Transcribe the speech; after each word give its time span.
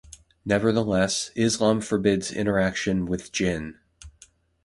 Nevertheless, 0.45 1.29
Islam 1.35 1.79
forbids 1.79 2.31
interaction 2.31 3.05
with 3.05 3.31
Jinn. 3.31 3.77